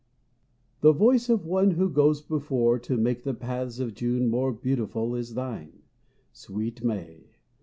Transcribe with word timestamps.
The 0.79 0.93
voice 0.93 1.29
of 1.29 1.45
one 1.45 1.69
who 1.69 1.87
goes 1.87 2.21
before 2.23 2.79
to 2.79 2.97
make 2.97 3.23
The 3.23 3.35
paths 3.35 3.79
of 3.79 3.93
June 3.93 4.29
more 4.29 4.51
beautiful, 4.51 5.13
is 5.15 5.35
thine, 5.35 5.83
Sweet 6.33 6.83
May! 6.83 7.27